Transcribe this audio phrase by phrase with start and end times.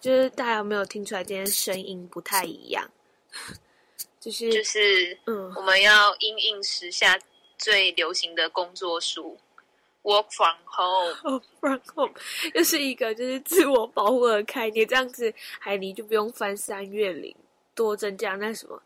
[0.00, 2.88] 就是大家有没有听出来，今天声音不太一样？
[4.20, 7.18] 就 是就是，嗯，我们要因应时下
[7.56, 9.38] 最流行的工作书
[10.02, 12.14] ，work from home，work from home，
[12.54, 14.86] 又是一个就是自我保护的概念。
[14.86, 17.34] 这样子，海尼就不用翻山越岭，
[17.74, 18.82] 多增加那什么。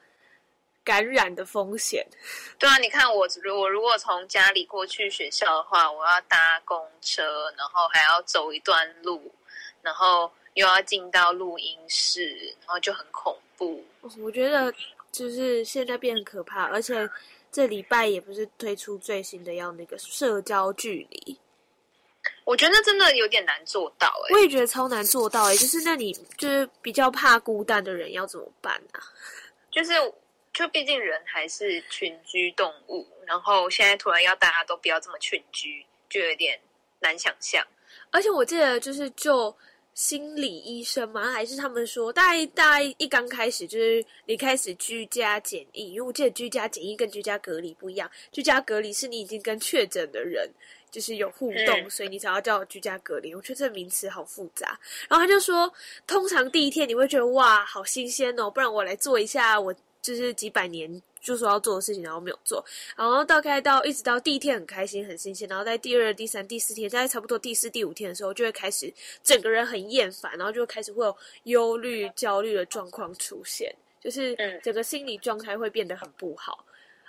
[0.84, 2.04] 感染的风险，
[2.58, 3.24] 对啊，你看我，
[3.56, 9.32] 我如果从家里过去学校的话，我要搭公车，然后还要走一段路，
[9.80, 13.84] 然后又要进到录音室，然后就很恐怖。
[14.18, 14.72] 我觉得
[15.10, 17.08] 就是现在变得可怕，而且
[17.50, 21.38] 这礼拜也不是推出最新的要那个社交距离，
[22.44, 29.00] 我觉得真的有点难做到哎、欸，我也觉得超难做到哎、欸，就是那你就是比较怕孤单的人要怎么办啊？
[29.70, 29.92] 就是。
[30.54, 36.60] 就毕竟人还是群居动物，然后现在突然要大家都不要这么群居，就有点
[37.00, 37.66] 难想象。
[38.10, 39.56] 而且我记得就是就
[39.94, 50.48] 心理医生吗，还是他们说，大概大概一刚开始就是你开始居家检疫，因为我记得居家检疫跟居家隔离不一样，居家隔离是你已经跟确诊的人
[50.90, 53.34] 就是有互动，嗯、所以你才要叫居家隔离。
[53.34, 54.78] 我觉得这个名词好复杂。
[55.08, 55.72] 然后他就说，
[56.06, 59.74] 通常第一天你会觉得哇，好新鲜哦，不然我来做一下我。
[60.02, 62.62] 就是几百年就说要做的事情，然后没有做，
[62.96, 68.92] 然后大概到一直到第一天很开心很新鲜，然后在第二、第三、第四天，在差不多第四、第五天的时候，就会开始
[69.22, 76.64] 整个人很厌烦，然后就开始会有忧虑、焦虑的状况出现，就是整个心理状态会变得很不好。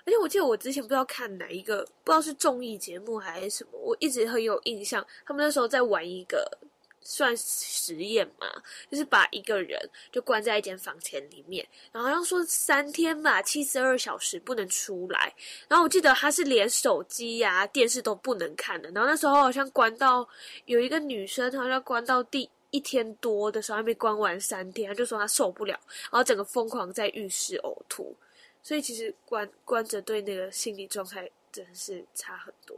[0.05, 6.57] 而且我记得我之前不知道看哪一个，不知道是综艺节目还是什么，我一直很有印象，他们那时候在玩一个。
[7.03, 8.47] 算实验嘛，
[8.89, 9.79] 就是把一个人
[10.11, 15.33] 就关在一间房间里面，然后好像说三天吧，七十二小时不能出来。
[15.67, 18.89] 然后我记得他是连手机呀、电视都不能看的。
[18.91, 20.27] 然后那时候好像关到
[20.65, 28.15] 有一个女生，好像关到第一天多的时候还没关完三天，他就说她受不了，然后整个疯狂在浴室呕吐。
[28.61, 32.75] 所以其实关关着对那个心理状态真的是差很多。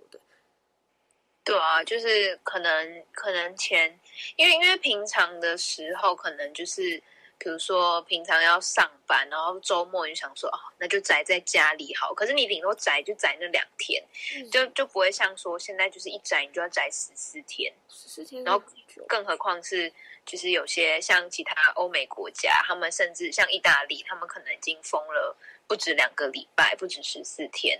[1.45, 3.99] 对啊，就是可能可能前，
[4.35, 6.97] 因为因为平常的时候可能就是，
[7.37, 12.15] 比如说平常要上班，然后周末就想说哦，那就宅在家里好。
[12.15, 14.03] 可是你顶多宅就宅那两天，
[14.35, 18.43] 嗯、就就不会像说现在就是一宅你就要宅十四天，十四天。
[18.43, 18.59] 然后
[19.07, 19.93] 更何况是
[20.25, 27.79] 就是有些像其他欧美国家，他们甚至像意大利，他们可能已经封了不止两个礼拜，不止十四天，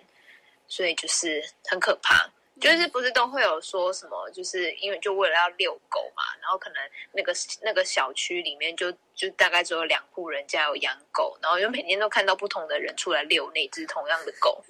[0.68, 2.30] 所以就是很可怕。
[2.60, 6.78] 就是不是都会有说什么，就是因为就为了要遛狗嘛，然后可能
[7.12, 14.64] 那个那个小区里面就就大概只有两户人家有养狗，然后就每天都看到不同的人出来遛那只同样的狗，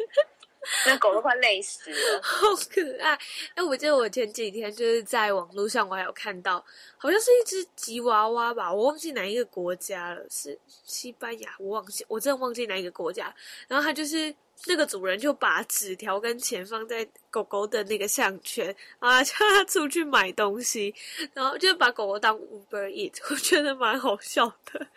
[0.87, 3.17] 那狗都快累死了， 好可爱。
[3.53, 6.65] 哎，我记得我前几天就是在网络上我还有看到，
[6.97, 13.31] 好像是一只吉娃娃吧，我忘记哪一个国家了，是西班牙，我忘记，我真的忘记哪一个国家，
[13.67, 14.35] 然后它就是。
[14.67, 20.93] 那个主人就把纸条跟钱放在狗狗的那个项圈，啊，叫它出去买东西，
[21.33, 24.87] 然后就把狗狗当 Uber Eat， 我觉得蛮好笑的。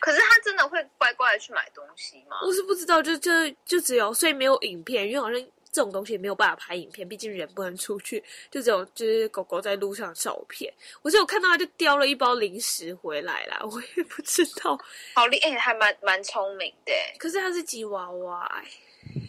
[0.00, 2.36] 可是它真的会乖乖的去买东西吗？
[2.44, 3.30] 我是不知道，就就
[3.64, 5.40] 就只有，所以没有影片，因为好像
[5.72, 10.72] 这种东西也没有办法拍影片，毕竟人不能出去，就只有就是狗狗在路上的照片。
[11.02, 14.78] 我是有看到它就叼了一包零食回来啦， 我也不知道。
[15.14, 16.92] 好厉害，欸，还蛮蛮聪明的。
[17.18, 18.68] 可是它是吉娃娃，欸。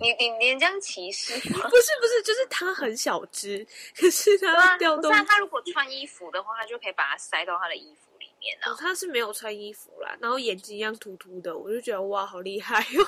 [0.01, 1.59] 你你连这样歧视吗？
[1.69, 5.17] 不是不是，就是它很小只，可是它掉东西。
[5.19, 8.75] 那它如果穿衣服的话，它就可以把它塞到它的衣服里面了。
[8.79, 13.03] 它、哦、是没有穿衣服啦，然后眼睛一样突突的，我就觉得哇，好厉害哟。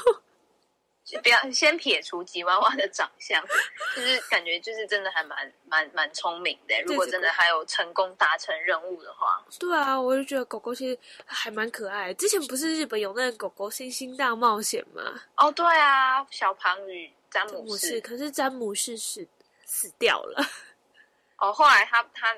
[1.20, 3.44] 不要先撇除吉娃娃的长相，
[3.96, 6.82] 就是感觉就是真的还蛮蛮蛮聪明的。
[6.84, 12.14] 如果真的还有成功达成任务的话，对啊，我就觉得狗狗其实还蛮可爱。
[12.14, 15.02] 之前不是日本有那个狗狗星星大冒险吗？
[15.38, 19.28] 哦，对啊，小庞与詹姆士，可是詹姆士死
[19.66, 20.46] 死掉了。
[21.38, 22.36] 哦，后来他他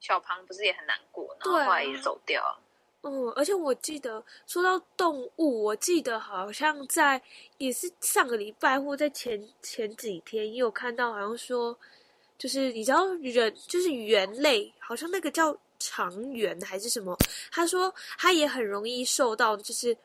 [0.00, 2.60] 小庞不是也很难过，然后后来也走掉了。
[3.10, 7.20] 嗯，而且我记得说到动物，我记得好像在
[7.56, 11.76] 也是上个礼拜或在前前几天也有看到，好像说
[12.36, 17.16] 就是你知道人就是猿类，好像那个叫长猿还是什么，
[17.50, 19.96] 他说他也很容易受到就是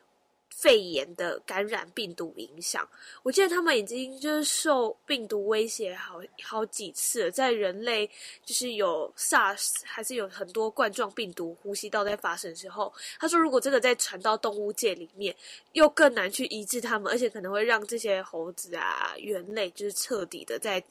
[0.56, 2.88] 肺炎的感染病毒影响，
[3.22, 8.08] 我记得他们已经就是受病毒威胁好好几次了，在人类
[8.44, 15.34] 就是有 SARS 还是有很多冠状病毒呼吸道在发生的时候，他说如果真的再传到动物界里面，
[15.72, 20.82] 又更难去医治他们，而且可能会让这些猴子啊、猿类就是彻底的在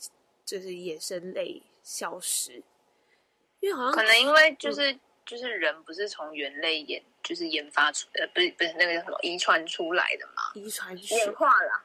[0.46, 2.62] 就是野生类消失，
[3.62, 7.02] 因为好像可能因为就是、嗯、就是人不是从猿类演。
[7.24, 10.52] 就是研发出呃，不是不是那个叫什么遗传出来的嘛？
[10.54, 11.84] 遗传演化啦，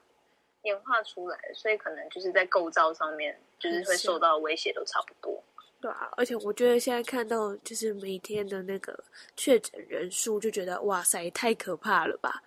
[0.62, 5.42] 演化出来的，所以可能就是在构造上面，就是会受到威胁都差不多。
[5.80, 8.98] 对啊，而且我觉得现在看到就是每天的那个
[9.36, 12.42] 确诊人数，就觉得哇塞，太可怕了吧！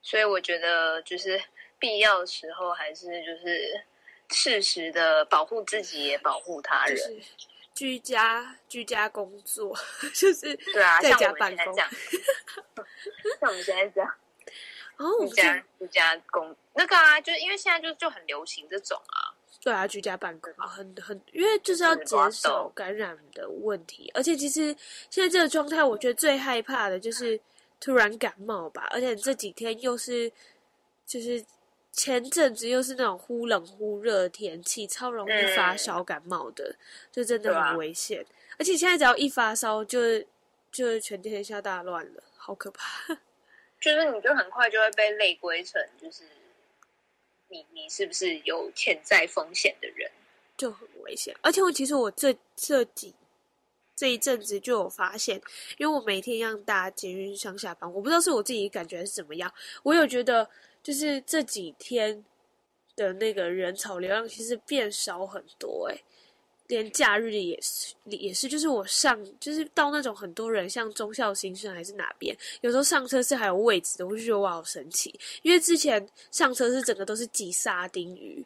[0.00, 1.42] 所以我觉得就是
[1.78, 3.84] 必要的时候，还是就是
[4.30, 6.96] 适时的保护自己，也保护他人。
[6.96, 7.20] 就是
[7.80, 9.74] 居家居家工作
[10.14, 11.88] 就是对啊，在家办公， 像
[13.48, 14.14] 我们现在这样，
[14.98, 19.32] 哦，居家居家工那个啊，就是因为现在就就很流行这种啊，
[19.62, 24.76] 对啊，居家办公啊很很，因为就是要减少感染的问题，而且其实
[25.08, 27.40] 现在这个状态，我觉得最害怕的就是
[27.80, 30.30] 突然感冒吧，而且这几天又是
[31.06, 31.42] 就是。
[31.92, 36.76] 前阵子又是那种忽冷忽热的天气，超容易发烧感冒的，嗯、
[37.10, 38.22] 就真的很危险。
[38.22, 39.98] 啊、而且现在只要一发烧，就
[40.70, 43.14] 就全天下大乱了，好可怕。
[43.80, 46.22] 就是你就很快就会被类归成，就是
[47.48, 50.10] 你你是不是有潜在风险的人，
[50.56, 51.34] 就很危险。
[51.42, 53.12] 而且我其实我这这几
[53.96, 55.42] 这一阵子就有发现，
[55.76, 59.52] 因为我每天让大家捷运上下班，我不知道是我自己感觉是怎么样，
[59.82, 60.48] 我有觉得。
[60.90, 62.24] 就是这几天
[62.96, 66.02] 的那个人潮流量其实变少很多诶，
[66.66, 78.44] 连假日也是也是，就是我上就是到那种很多人，像中校新生还是哪边，有时候上车是还有位置的，我就觉得哇好神奇，因为之前上车是整个都是挤沙丁鱼，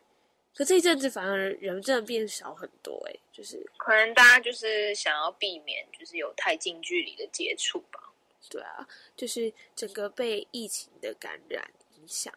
[0.55, 8.13] 可这一阵子反而人真的变少很多哎，就是可能大家就是想要避免就是有太近距离的接触吧，
[8.51, 8.87] 对啊，
[9.17, 11.67] 就是整个被疫情的感染。
[12.07, 12.33] 想，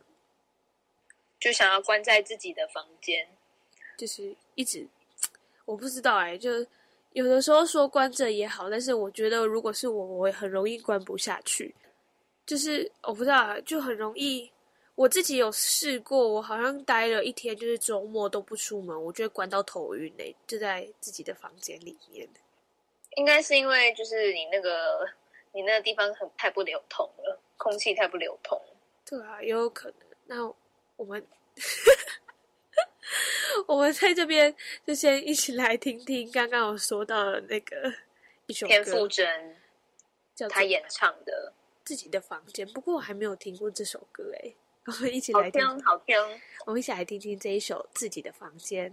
[1.40, 3.28] 就想要关在自己的房间，
[3.98, 4.88] 就是一直，
[5.66, 6.66] 我不知道哎、欸，就
[7.14, 11.74] 有的时候说关着也好，但是我觉得如果是我，我会很容易关不下去，
[12.46, 14.52] 就是我不知道，就很容易。
[14.96, 22.28] 我自己有试过，我好像待了一天，就是周末都不出门，我就会关到头晕嘞、欸，就在自己的房间里面。
[23.12, 25.08] 应该是因为就是你那个
[25.52, 28.60] 你那个地方很太不流通了，空气太不流通。
[29.09, 29.98] 对啊，也有可能。
[30.25, 30.54] 那
[30.98, 31.25] 我们
[33.65, 34.54] 我们在这边
[34.86, 37.94] 就先一起来听听刚刚我说到的那个
[38.48, 39.56] 一首歌，田馥甄
[40.36, 41.54] 叫他演唱的
[41.86, 42.68] 《自己的房间》。
[42.74, 44.56] 不过我还没有听过这首歌诶，
[44.86, 46.15] 我们一起来听，好听，好听。
[46.65, 48.92] 我们一起来听听这一首《自己的房间》。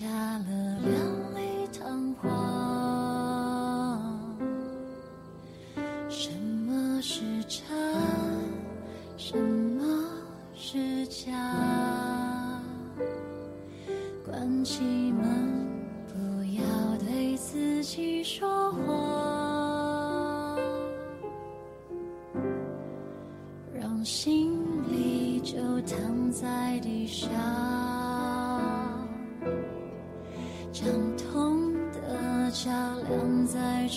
[0.00, 0.69] 下了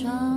[0.04, 0.33] 会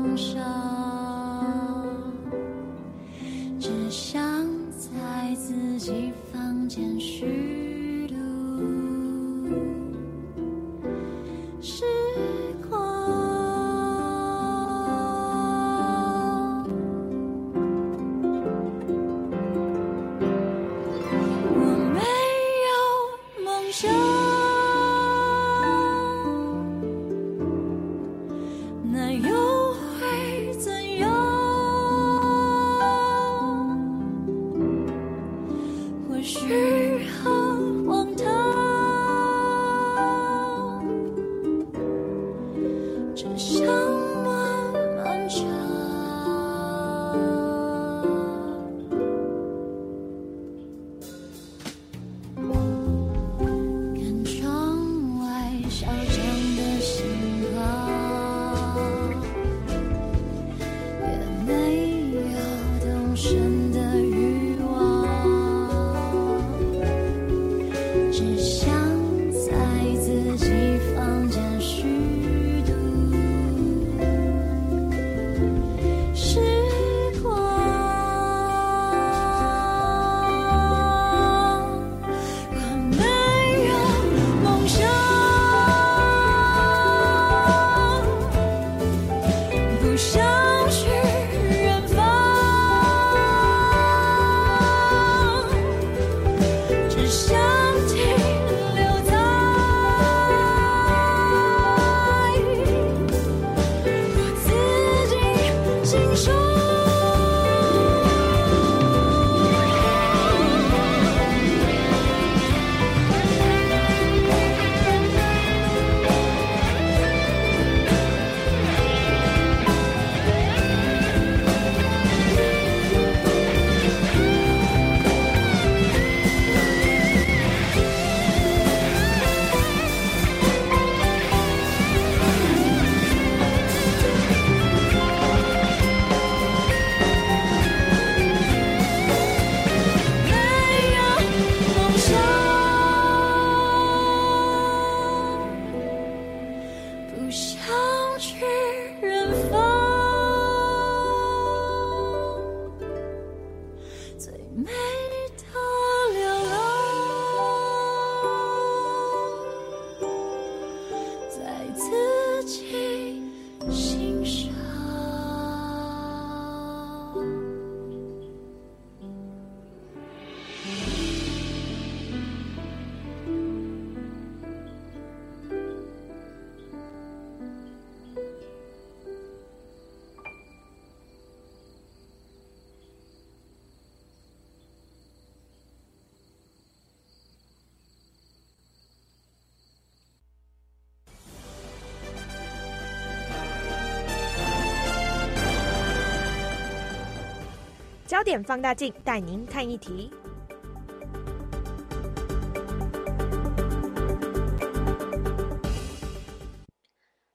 [198.16, 200.10] 焦点放大镜带您看一题。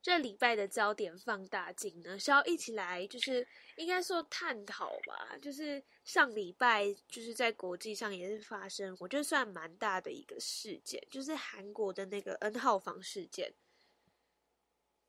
[0.01, 5.37] 这礼拜的焦点放大镜呢，是要一起来，就是应该说探讨吧。
[5.39, 13.53] 就是上礼拜，就是在国际上也是发生，我觉得算蛮大的一个事件，就是韩国的那个 N 号房事件。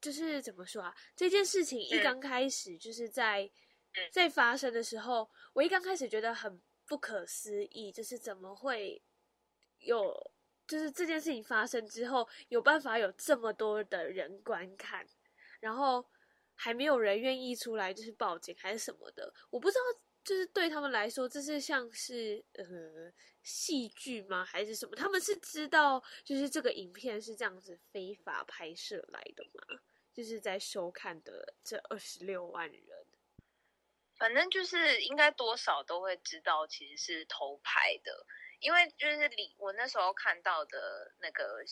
[0.03, 0.95] 就是怎么说啊？
[1.17, 3.51] 这件事情一刚开始，就是在。
[4.11, 9.03] 在发生的时候，我一刚开始觉得很不可思议，就是怎么会
[9.79, 10.33] 有，
[10.67, 15.07] 就是这件事情发生之后，有办法有这么多的人观看，
[15.61, 16.05] 然后
[16.55, 24.97] 还没有人愿意出来就是报警还是什么的，我不知道，就是对他们来说，这是像是呃戏剧吗，还是什么？
[24.97, 29.81] 他们是知道就是这个影片是这样子非法拍摄来的吗？
[30.15, 32.81] 就是在收看的这二十六万人。
[34.23, 38.25] 反正就是应该多少都会知道，其实是偷拍的，
[38.61, 41.65] 因为就是里我那时候看到的那个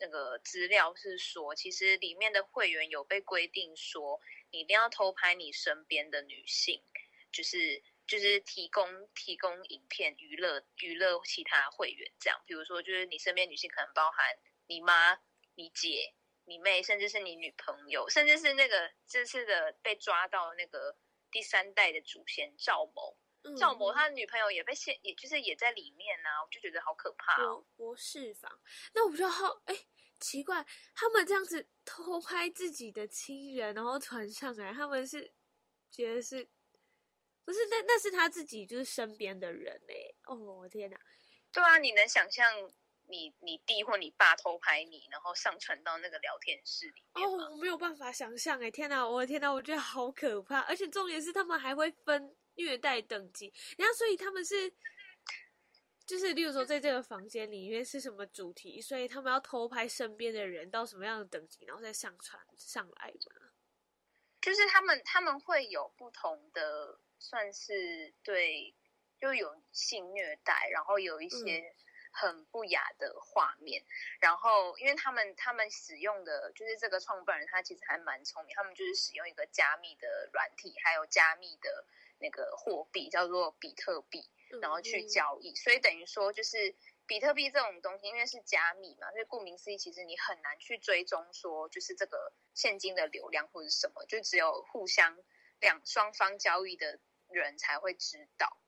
[0.00, 6.82] 那个资料是说，其实里面的会员有被规定说，你一定要偷拍你身边的女性，
[7.30, 14.26] 就是就是提供提供影片娱乐娱乐其他会员这样，比如说就是你身边女性可能包含
[14.66, 15.20] 你妈、
[15.54, 16.12] 你姐、
[16.46, 20.96] 你妹，甚至是你女朋友，甚至是那个这次的被抓到那个。
[21.32, 23.16] 第三代的祖先赵某，
[23.58, 27.64] 赵某他的女朋友也被陷，也就是也在里面啊，我就觉得好可怕哦。
[27.74, 28.60] 博士房，
[28.94, 29.30] 那我不知道，
[29.64, 29.74] 哎，
[30.20, 35.32] 奇怪，他们这样子偷拍自己的亲人，然后传上来，他们是
[35.90, 36.48] 觉得是，
[37.44, 37.66] 不是？
[37.66, 39.94] 那那是他自己就是身边的人哎，
[40.26, 41.00] 哦，我天哪，
[41.50, 42.70] 对啊，你能想象？
[43.12, 48.70] 你你弟或你爸偷拍你，然后上传到那个聊天室里面哦，我没有办法想象哎！
[48.70, 50.60] 天哪，我的天哪，我觉得好可怕！
[50.60, 54.72] 而且重点是他们还会分虐待等级，然后所以他们是，
[56.06, 63.50] 就是例如说在这个房间里面是什么主题，所以他们要偷拍身边的人到什么样的等级，然后再上传上来嘛？
[64.40, 68.74] 就是他们他们会有不同的，算是对，
[69.20, 71.74] 就有性虐待，然后有一些。
[72.12, 73.82] 嗯很不雅的画面，
[74.20, 81.86] 然后因为他们他们使用的就是这个创办人，他其实还蛮聪明，他们就是使用一个加密的软体，还有加密的
[82.18, 86.74] 那个货币叫做比特币，然后去交易，嗯嗯，所以等于说就是
[87.06, 95.18] 比特币这种东西，因为是加密嘛，所以顾名思义，其实你很难去追踪说就是这个现金的流量或者什么，就只有互相
[95.60, 97.00] 两双方交易的。
[97.34, 98.58] 人才会知道。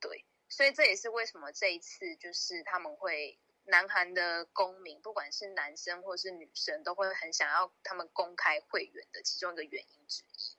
[0.00, 10.56] 对，所以这也是为什么这一次就是他们会南韩的公民，不管是男生或是女生，都会很想要他们公开会员的其中一个原因之一。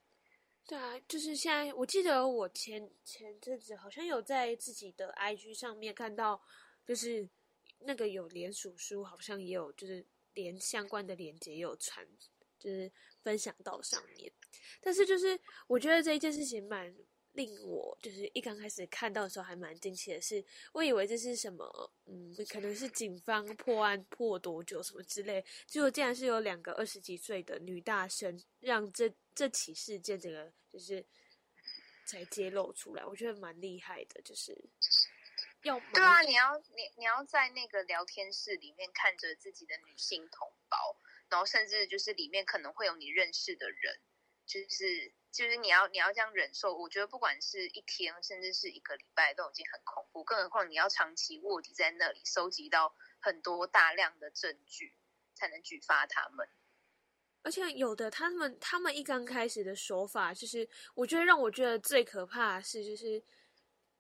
[0.68, 6.44] 对啊，就是现在，我记得我前前阵子好像有在自己的 IG 上面看到，
[6.86, 7.30] 就是
[7.80, 12.06] 那个有连署书，好像也有就是连相关的链接也有传，
[12.60, 12.92] 就是
[13.24, 14.30] 分享到上面。
[14.82, 16.94] 但是就是我觉得这一件事情蛮。
[17.36, 31.06] 令我就是一刚开始看到的时候还蛮惊奇的是，我以为这是什么，嗯，可能是警方破案破多久什么之类，结果竟然是有两个二十几岁的女大生，让这这起事件这个就是
[32.06, 34.58] 才揭露出来，我觉得蛮厉害的，就是
[35.64, 44.00] 要对啊，你要你你要在那个聊天室里面看着自己的女性同胞，然后甚至就是里面可能会有你认识的人，
[44.46, 45.12] 就是。
[45.36, 54.94] 就是你要你要这样忍受，我觉得不管是一天甚至是一个礼拜都已经很恐怖，更何况你要长期卧底在那里，收集到很多大量的证据
[55.34, 56.48] 才能举发他们。
[57.44, 63.22] 而且有的他们他们一刚开始的手法，就是我觉得让我觉得最可怕的是，就是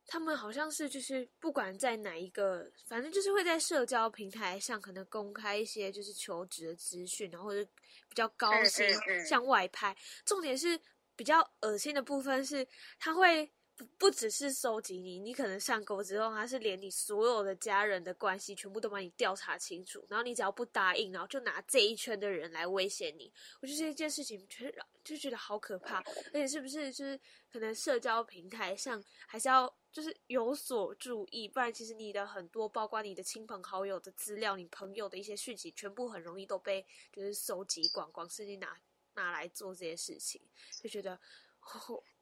[0.07, 7.69] 他们好像是就是不管在哪一个，反正就是会在社交平台上可能公开一些就是求职的资讯，然后或者
[8.07, 8.87] 比较高薪
[9.27, 10.79] 向外拍，重点是。
[11.15, 12.67] 比较恶心的部分是，
[12.99, 23.31] 他会不不只是收集你，你可能上钩之后，他是连你所有的家人的关系全部都帮你调查清楚，然后你只要不答应，然后就拿这一圈的人来威胁你。
[23.61, 27.19] 我觉得这件事情，觉得就觉得好可怕，而且是不是就是
[27.51, 38.77] 可能社交平台上还是要就是有所注意，不然其实你的很多，包括你的亲朋好友的资料，你朋友的一些讯息，全部很容易都被就是收集光光，甚至拿。
[39.15, 40.41] 拿来做这些事情，
[40.81, 41.19] 就觉得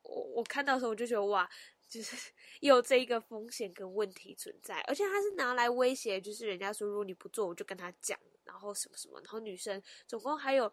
[0.02, 1.50] 我我看到的时候我就觉得哇，
[1.88, 2.32] 就是
[2.62, 10.72] 有这一个风险跟问题存在，而且他是拿来威胁，就是人家说如果你不做，我就跟他讲，然后什么什么，然后女生总共还有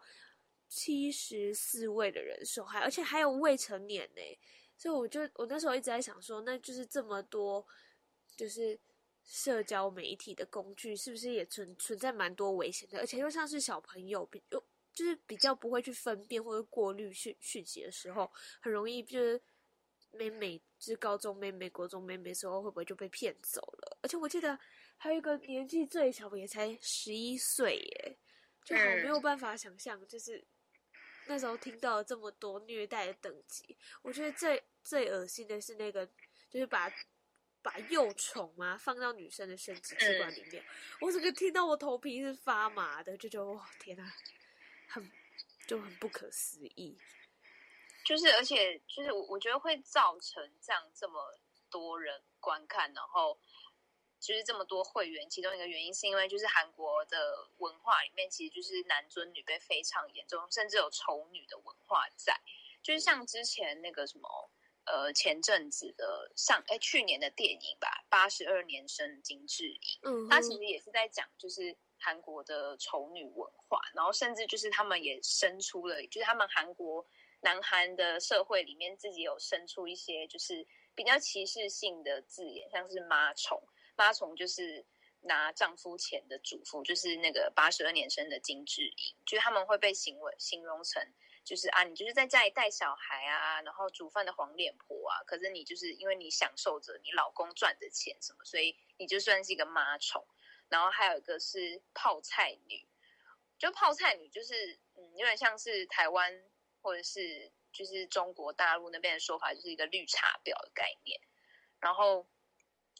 [0.67, 4.21] 七十四位的人受害，而且还有未成年呢，
[4.77, 7.65] 所以我就我那时候一直在想说，那就是这么多，
[8.37, 8.79] 就是
[9.23, 14.63] 社交媒体的工具是不是也存存在蛮多危险的，而且又像是小朋友比又。
[14.93, 19.41] 就是比较不会去分辨或者过滤讯讯息的时候，很容易就是
[20.11, 23.97] 妹妹，就是高中妹妹、国中妹妹的时候，会不会就被骗走了？
[24.01, 24.59] 而且我记得
[24.97, 28.17] 还有一个年纪最小的也才十一岁耶，
[28.65, 30.43] 就好没有办法想象，就是
[31.27, 33.77] 那时候听到了这么多虐待的等级。
[34.01, 36.05] 我觉得最最恶心的是那个，
[36.49, 36.91] 就是把
[37.61, 40.63] 把幼虫嘛放到女生的生殖器官里面，
[40.99, 44.11] 我整个听到我头皮是发麻的，就觉得哇天哪！
[44.91, 45.09] 很
[45.65, 46.97] 就很不可思议，
[48.05, 53.39] 就是而且就是我我觉得会造成这样这么多人观看，然后
[54.19, 62.37] 就是这么多会员，其中一个原因是因为就是韩国的文化里面其实就是男尊女卑非常严重，甚至有丑女的文化在。
[62.83, 64.51] 就是像之前那个什么
[64.85, 71.77] 呃前阵子的上哎去年的电影吧，八十二年生金智英，嗯，他其实也是在讲就是。
[72.01, 77.05] 韩国的丑女文化，然后甚至就是他们也生出了，就是他们韩国
[77.41, 83.61] 南韩的社会里面自己有生出一些就是比较歧视性的字眼，像是妈虫，
[83.95, 84.83] 妈虫就是
[85.21, 91.01] 拿丈夫钱的主妇，就是那个八十二年生的金智英，就是他们会被形容形容成
[91.43, 100.23] 就是啊，你就是在家里带小孩啊，然后煮饭的黄脸婆啊，可是你就是因为你享受着你老公赚的钱什么，所以你就算是一个妈虫。
[100.71, 102.87] 然后还有一个是泡菜女，
[103.59, 106.33] 就泡菜女就是嗯，有点像是台湾
[106.81, 111.19] 或者是就是中国大陆那边的说法，就是一个绿茶婊的概念。
[111.77, 112.25] 然后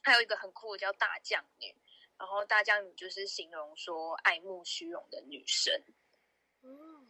[0.04, 1.74] 还有一个很酷的叫大将女，
[2.18, 5.74] 然后大将女就是形容说爱慕虚荣的女生。
[6.60, 7.08] 哦，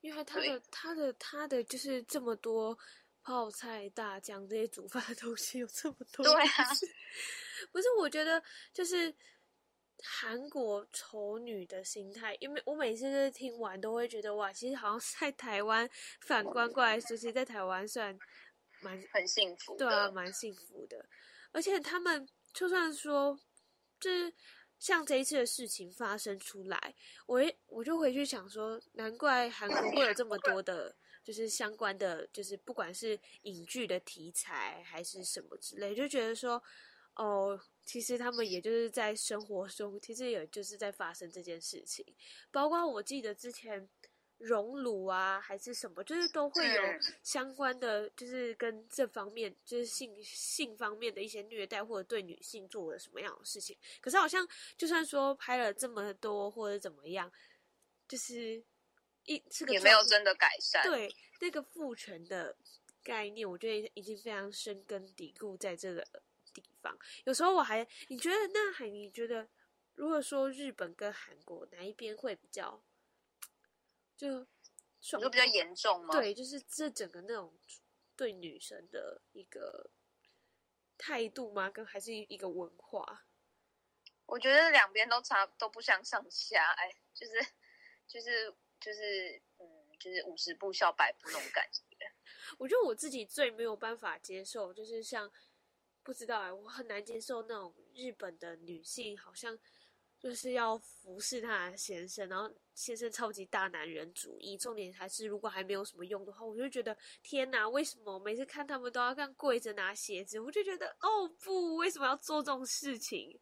[0.00, 2.78] 因为她的她的她的就是这么多
[3.22, 6.64] 泡菜大酱这些煮饭的东西有这么多，对啊，
[7.70, 9.14] 不是我觉得就是。
[10.04, 15.88] 韩国丑女的心态，因为我每次就是听完都会觉得哇，其实好像在台湾
[16.20, 18.18] 反观过来说，其实在台湾算
[18.80, 21.08] 蛮很幸福，对啊，蛮幸福的。
[21.52, 23.38] 而且他们就算说，
[24.00, 24.32] 就是
[24.78, 26.94] 像这一次的事情发生出来，
[27.26, 36.60] 我我就回去想说，难怪韩国会有这么多的，就是相关的，就是不管是影剧的题材还是什么之类，就觉得说。
[37.14, 42.04] 哦，其实他们也就是在生活中，其实也就是在发生这件事情。
[42.50, 43.88] 包括我记得之前
[44.38, 46.82] 熔炉啊，还是什么，就是都会有
[47.22, 53.76] 相关的，就是跟这方面，就是性性方面的一些虐待，或者对女性做了什么样的事情。
[54.00, 57.30] 可是好像就算说拍了这么多或者怎么样，
[58.08, 58.64] 就是
[59.26, 60.82] 一这个也没有真的改善。
[60.82, 62.56] 对那个父权的
[63.02, 66.10] 概念，我觉得已经非常深根蒂固在这个地
[66.82, 66.98] 方。
[67.24, 69.48] 有时候我还，你觉得那海，你觉得？
[69.94, 72.82] 如果说日本跟韩国哪一边会比较，
[74.16, 74.46] 就你
[75.00, 76.14] 说比较严重吗？
[76.14, 77.52] 对，就是这整个那种
[78.16, 79.90] 对女生的一个
[80.96, 81.68] 态度吗？
[81.68, 83.26] 跟还是一个文化？
[84.24, 87.32] 我觉得两边都差都不相上下，哎，就是
[88.06, 89.66] 就是就是嗯，
[90.00, 91.82] 就是五十步笑百步那种感觉。
[92.58, 95.30] 我觉得我自己最没有办法接受，就是像
[96.02, 99.58] 不知道哎，我很难接受那种日本的女性好像。
[100.18, 104.56] 就是要服侍她的先生，然后先生超级大男人主义。
[104.56, 110.38] 重点还是，如果还没有什么用的话，我就觉得天哪，为什么每次看他们都要这样跪着拿鞋子？
[110.38, 113.36] 我就觉得哦不，为什么要做这种事情？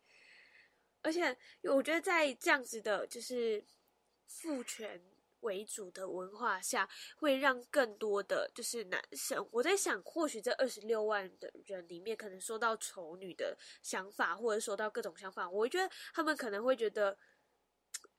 [1.03, 3.63] 而且我觉得在这样子的，就是
[4.27, 5.03] 父权。
[5.41, 9.47] 为主的文化下，会让更多的就是男生。
[9.51, 17.17] 我在想，或许这二十六万的人里面，可能说到丑女的想法，或者说到各种想法，我觉得他们可能会觉得，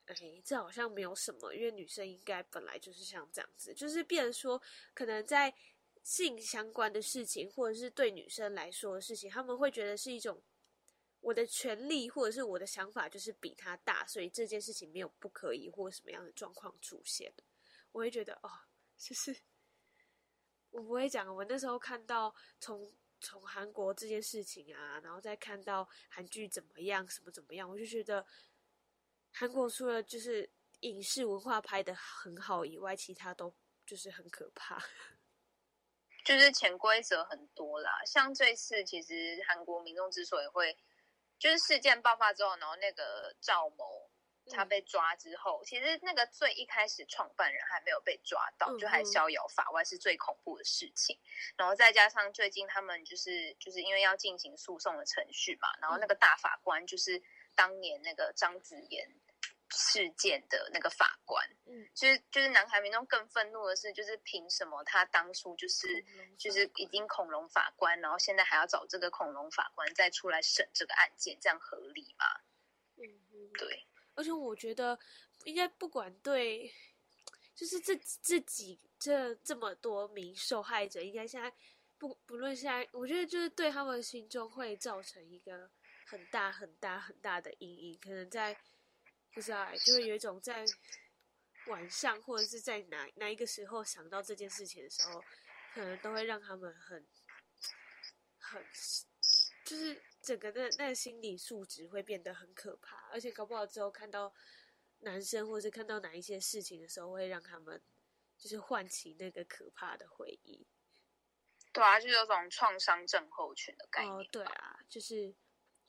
[0.06, 4.62] 哎，这好像没有什么，因为女生应该本来就是像这样子，就是变说，
[4.94, 5.54] 可能在
[6.04, 10.42] 性相关的事情，或者是对女生来说的事情，他们会觉得是一种。
[11.22, 17.32] 我的权利或者是我的想法就是比他大，所以这件事情没有不可以或什么样的状况出现。
[17.92, 18.50] 我会觉得哦，
[18.98, 19.36] 就是
[20.72, 21.34] 我不会讲。
[21.34, 28.26] 我那时候看到从从韩国这件事情啊，然后再看到韩剧怎么样，什么怎么样，我就觉得
[29.32, 33.54] 韩国除了就是影视文化拍的很好以外，其他都
[33.86, 34.84] 就是很可怕，
[36.26, 38.04] 就是潜规则很多啦。
[38.06, 40.76] 像这次，其实韩国民众之所以会。
[41.42, 44.12] 就是事件爆发之后，然后那个赵某
[44.52, 51.18] 他被抓之后，嗯、其实那个最一开始创办人还没有被抓到，嗯、就还逍遥法外，是最恐怖的事情。
[51.58, 57.20] 然后再加上最近他们就是就是因为要进行诉讼的程序嘛，然后那个大法官就是
[57.56, 59.10] 当年那个张子妍。
[59.72, 66.04] 事件的那个法官，嗯，就是就是南韩民众更愤怒的是，就是凭什么他当初就是
[66.38, 72.26] 就是已经恐龙法官，然后现在还要找这个恐龙法官再出来审这个案件，这样合理吗？
[72.98, 73.88] 嗯，对。
[74.16, 75.00] 而且我觉得
[75.46, 76.70] 应该不管对，
[77.56, 81.52] 就是这这几这这么多名受害者，应该现在
[81.98, 85.72] 不不论现在，我觉得就是对他们心中会造成一个
[86.06, 88.58] 很大很大很大的阴影，可能在。
[89.34, 90.66] 不知道哎，就会有一种在
[91.68, 95.24] 晚上或者是在哪哪一个时候想到这件事情的时候，
[95.74, 97.08] 可能都会让他们很
[98.38, 98.66] 很，
[99.64, 104.34] 就是整个的那个心理素质会变得很可怕，而且搞不好之后看到
[105.00, 107.82] 男生或者是看到哪一些事情的时候，会让他们
[108.38, 110.68] 就是唤起那个可怕的回忆。
[111.72, 114.14] 对啊，就有种创伤症候群的概念。
[114.14, 115.34] 哦，对啊，就是。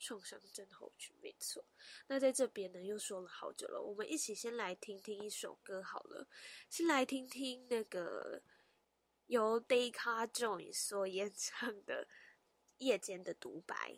[0.03, 1.65] 创伤症候群，没错。
[2.09, 3.81] 那在这边呢，又说了好久了。
[3.81, 6.27] 我们一起先来听听一首歌好了，
[6.69, 8.43] 先来听听那个
[9.27, 12.05] 由 Deca Joins 所演唱的
[12.79, 13.97] 《夜间的独白》。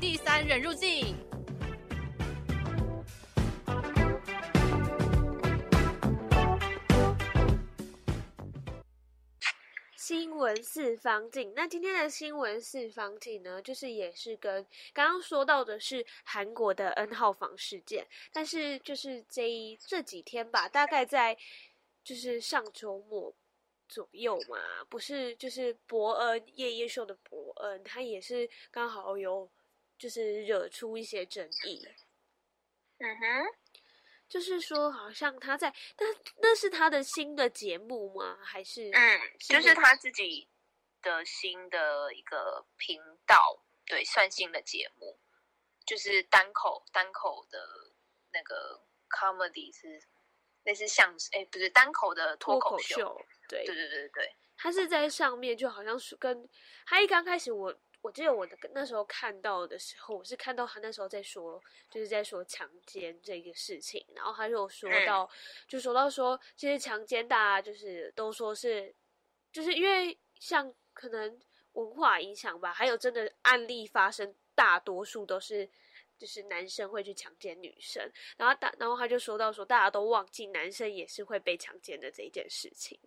[0.00, 1.14] 第三人入境
[9.96, 11.52] 新闻四方镜。
[11.54, 21.36] 那今天的新闻四方镜呢，就是也是跟刚刚说到的是韩国的 N 号房事件，但是就是这一这几天吧，大概在
[22.02, 23.34] 就是上周末
[23.86, 29.48] 左右嘛，不是就是伯恩夜夜秀的伯恩，他也是刚好有。
[29.98, 31.84] 就是惹出一些争议，
[32.98, 33.46] 嗯哼，
[34.28, 36.08] 就是说好像他在，但
[36.40, 38.38] 那是他的新的节目吗？
[38.40, 40.48] 还是嗯，就是他自己
[41.02, 45.18] 的新的一个频道，对，算新的节目，
[45.84, 47.58] 就是单口单口的
[48.30, 48.80] 那个
[49.10, 50.00] comedy 是
[50.62, 53.66] 类似相声，哎，不是单口的脱口秀，对。
[53.66, 56.48] 对对对对，他是在上面就好像是跟
[56.86, 57.76] 他一刚开始我。
[58.00, 65.28] 我记得我的那时候看到的时候，我是看到他那时候在说，就是在说强奸这个事情，然后他就说到，
[65.66, 68.94] 就说到说，其实强奸大家就是都说是，
[69.52, 71.40] 就是因为像可能
[71.72, 75.68] 文化影响吧，还有真的案例发生，大多数都是
[76.16, 82.98] 就是男生会去强奸女生，然后大然后他就说到说，大家都忘记男生也是会被强奸的这一件事情，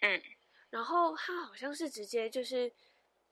[0.00, 0.22] 嗯，
[0.68, 2.70] 然后他好像是直接就是。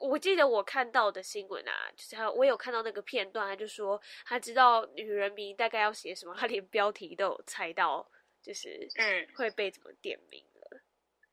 [0.01, 8.11] 我记得我看到的新闻啊，就是他，我有看到那个片段，他就说他知道女人名大概要写什么，他连标题都有猜到，
[8.43, 10.79] 就是嗯会被怎么点名了。
[10.79, 10.81] 嗯、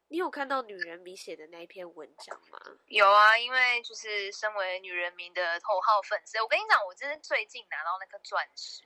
[0.09, 2.59] 你有看到女人迷写的那一篇文章吗？
[2.87, 8.83] 有啊，因为就是身为女人迷的头号粉丝，我跟你讲，我真是最近拿到那颗钻石。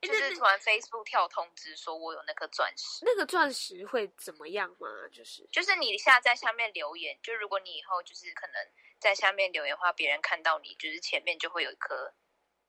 [0.00, 4.88] 就是突然 Facebook 跳通知说我有那颗钻石，那个钻石会怎么样吗？
[5.12, 8.54] 就是就是你下在下面留言，就如果你以后就是可能
[8.98, 12.12] 在下面留言的话，别人看到你就是前面就会有一颗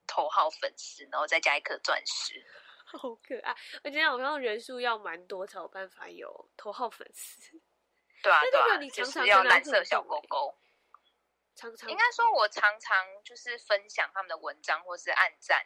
[0.07, 2.45] 头号粉丝，然后再加一颗钻石，
[2.85, 3.55] 好可爱。
[3.83, 7.61] 我觉得好像人数要蛮多才有办法有头号粉丝。
[8.23, 10.57] 对啊，对啊，你常常就是要蓝色小勾勾。
[11.55, 15.65] 常常应该说，我常常就是分享他们的文章或是按赞。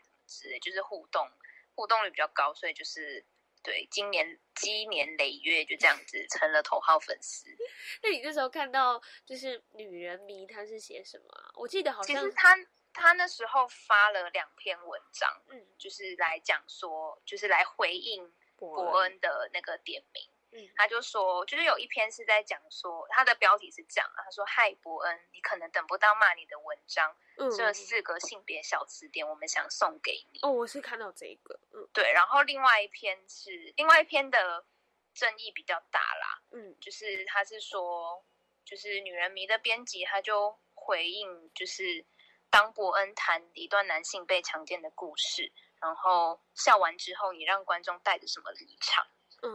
[0.62, 1.28] 就是互动，
[1.76, 3.26] 互动率比较高，所以就是
[3.64, 7.48] 对今年积年累月就这样子成了头号粉丝。
[8.04, 11.52] 那你那时候看到就是女人迷，他是写什么啊？
[11.56, 12.56] 我记得好像其实他
[12.94, 20.30] 他那时候发了两篇文章，嗯，就是来讲说，就是来回应伯恩的那个点名。
[20.52, 32.14] 嗯，他就说，就是有一篇是在讲说，他的标题是这样，他说：“嗨，伯恩，你可能等不到骂你的文章，嗯、这四个性别小词典，我们想送给你。”哦，我是看到这个，嗯，对。
[32.14, 34.66] 然后另外一篇是另外一篇的
[35.14, 38.24] 争议比较大啦，嗯，就是他是说，
[38.64, 42.06] 就是女人迷的编辑他就回应，就是
[42.50, 49.06] 当伯恩谈一段男性被强奸的故事，然后笑完之后，你让观众带着什么离场？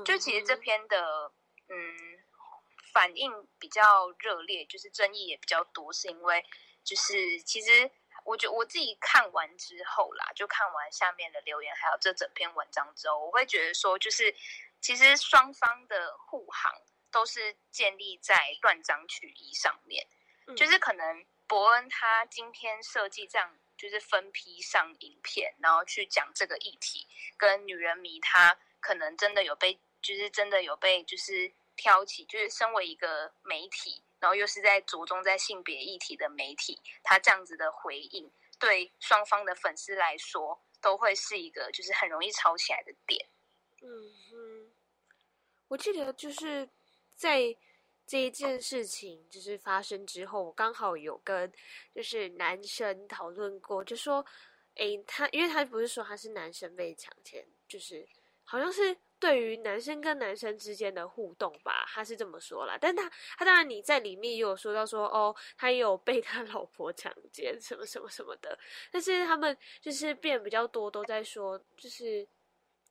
[0.04, 1.32] 就其实这篇的，
[1.68, 1.96] 嗯，
[2.92, 6.44] 反应比较热烈，就是争议也比较多，是因为
[6.84, 7.90] 就是其实
[8.24, 14.34] 我觉得我自己看完之后啦，就看完下面的留言，还有这整篇文章之后，我会觉得说，就是
[14.80, 16.72] 其实双方的护航
[17.10, 20.06] 都是建立在断章取义上面，
[20.56, 28.58] 就是可能伯恩他今天设计这样，就是分批上影片，然后去讲这个议题，跟女人迷他。
[28.82, 43.26] 可能真的有被，就是真的有被，就是挑起，就是身为一个媒体，然后又是在着重在性别议题的媒体，他这样子的回应，对双方的粉丝来说，都会是一个就是很容易吵起来的点。
[43.80, 43.88] 嗯
[44.30, 44.72] 哼，
[45.68, 46.68] 我记得就是
[47.14, 47.56] 在
[48.06, 51.50] 这一件事情就是发生之后，我刚好有跟
[51.94, 54.24] 就是男生讨论过，就说，
[54.74, 58.06] 诶，他因为他不是说他是男生被强奸，就是
[58.52, 58.96] 好像是。
[59.22, 62.76] 对于男生跟男生之间的互动吧，他是这么说啦。
[62.80, 68.58] 但他他当然你在里面也有说到说哦，他也有被他老婆强奸什么什么什么的。
[68.90, 72.26] 但是他们就是变比较多都在说，就是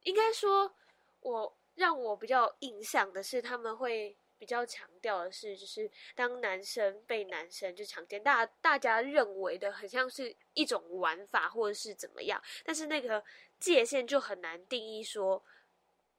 [0.04, 0.74] 应该说
[1.19, 13.21] 我让我比较印象的是，他们会比较强调的是，就是当男生被男生就强奸，大大家认为的很像是一种玩法或者是怎么样，但是那个
[13.62, 15.45] 界限就很难定义说。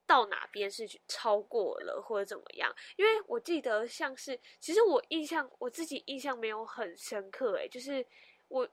[0.05, 2.75] 到哪边是超过了或者怎么样？
[2.97, 8.05] 因为我记得像是，其实我印象我自己印象没有很深刻，诶，就是
[8.49, 8.69] 我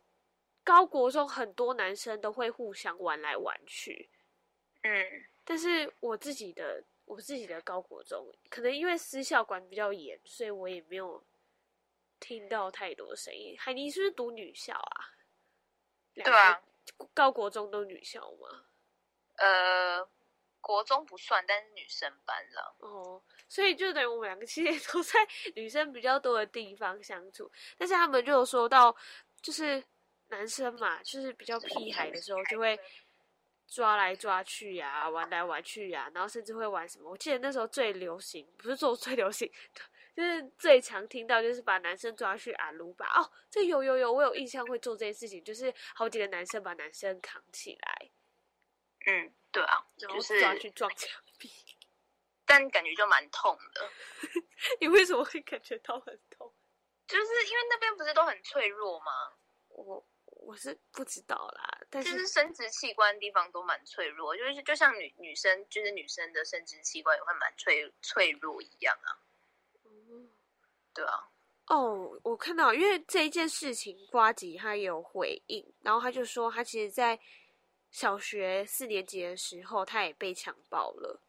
[0.64, 4.10] 高国中很多男生都会互相玩来玩去，
[4.82, 11.24] 嗯，但是我自己的我自己的高国中，可能因为私校管比较严，所以我也没有
[12.20, 13.56] 听到太多声音。
[13.58, 15.14] 海尼是不是读女校啊？
[16.16, 16.62] 对啊，
[17.14, 18.66] 高国中都女校吗？
[19.38, 20.10] 呃。
[20.62, 25.18] 国中不算，但是女生班了哦，所以就等于我们两个其实也都在
[25.56, 27.50] 女生比较多的地方相处。
[27.78, 28.94] 但是他们就有说到，
[29.42, 29.82] 就是
[30.28, 32.78] 男生嘛，就是比较屁孩的时候，就会
[33.68, 37.10] 抓来抓去呀、啊，玩来玩去呀、啊，然后甚至会玩什么？
[37.10, 39.50] 我记得那时候最流行，不是做最流行，
[40.20, 43.06] 就是最常听到，就是把男生抓去阿鲁巴。
[43.08, 48.12] 哦，这有有有，我有印象会做这件事情，就是好几个男生把男生扛起来，
[49.06, 49.34] 嗯。
[49.52, 51.50] 对啊，就是抓去撞墙壁，
[52.46, 53.90] 但感觉就蛮痛的。
[54.80, 56.54] 你为什么会感觉到很痛？
[57.08, 59.12] 就是因为那边不是都很脆弱吗？
[59.70, 69.18] 我我是不知道啦，但是就是生殖器官的地方都蛮脆弱，就是就像女女生，就是女生的生殖器官也会蛮脆脆弱一样啊。
[71.68, 77.20] 哦，我看到，因为这一件事情，瓜吉他有回应，然后他就说，他其实，在。
[77.92, 81.20] 小学四年级的时候，他也被强暴了。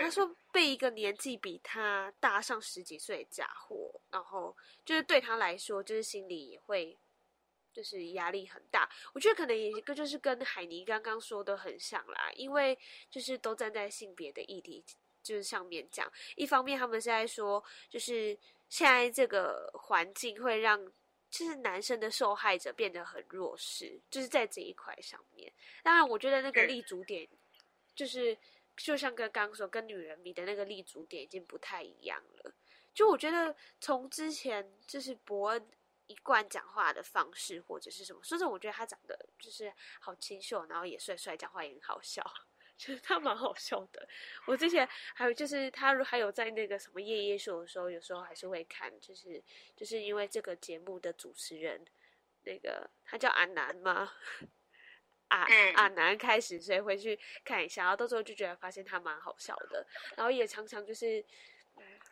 [0.00, 6.96] 他说被一个年纪比他大上十几岁的家伙，然后就是对他来说，就是心里也会
[7.72, 8.88] 就是压力很大。
[9.12, 12.78] 我觉得可能也个就是跟海尼刚刚说的很像啦，因为
[13.10, 14.84] 就是都站在性别的议题
[15.20, 16.08] 就是上面讲。
[16.36, 18.38] 一方面他们是在说，就是
[18.72, 20.90] 现在这个环境会让。
[21.32, 25.50] 就是男生的受害者变得很弱势，就是在这一块上面。
[25.82, 27.26] 当然，我觉得那个立足点，
[27.94, 28.36] 就是
[28.76, 32.52] 就像跟刚刚说跟女人比的那个立足点已经不太一样了。
[32.92, 35.70] 就我觉得从之前就是伯恩
[36.06, 42.22] 一贯讲话的方式或者是什么，说真的，我觉得他长得就是好清秀，然后也帅帅，讲话也很好笑。
[43.02, 44.08] 他蛮好笑的。
[44.46, 49.42] 我之前还有就是他还有在那个什么夜夜秀的时候，有时候还是会看，就是
[49.76, 51.84] 就是因为这个节目的主持人
[52.44, 54.12] 那个他叫阿南吗？
[55.28, 61.24] 阿阿南开始，所以会去看一下，然后到时候就觉得发现他蛮好笑的，然后也常常就是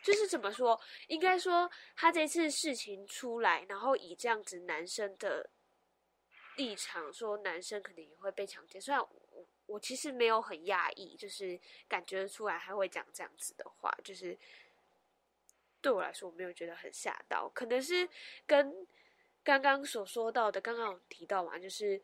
[0.03, 5.51] 就是怎么说，应该说他这次事情出来，然后以这样子男生的
[6.57, 9.05] 立场说，男生可能也会被强奸，虽然。
[9.71, 11.59] 我其实没有很讶异，就是
[11.89, 14.37] 感觉出来还会讲这样子的话，就是
[15.81, 17.49] 对我来说，我没有觉得很吓到。
[17.55, 18.09] 可能是
[18.47, 18.87] 跟
[19.45, 22.03] 刚刚所说到的，刚刚有提到嘛，就是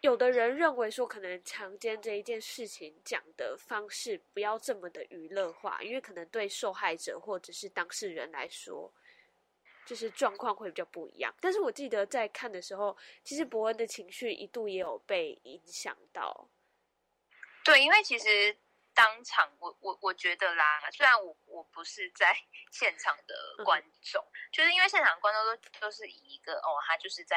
[0.00, 8.92] 有的人认为说，可能强奸这一件事情讲的方式不要这么的娱乐化，因为可能对受害者或者是当事人来说。
[9.90, 16.48] 就是状况会比较不一样，但是我记得在看的时候，其实伯恩的情绪一度也有被影响到。
[17.64, 18.56] 对，因为其实
[18.94, 22.32] 当场我我我觉得啦，虽然我我不是在
[22.70, 27.36] 现场的观众，嗯、就是因为现场观众都都是以一个哦，他就是在